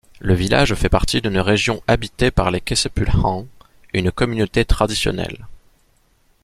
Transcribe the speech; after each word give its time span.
Le 0.19 0.33
village 0.33 0.73
fait 0.73 0.89
partie 0.89 1.21
d'une 1.21 1.37
région 1.37 1.83
habitée 1.85 2.31
par 2.31 2.49
les 2.49 2.59
Kasepuhan, 2.59 3.45
une 3.93 4.11
communauté 4.11 4.65
traditionnelle. 4.65 5.45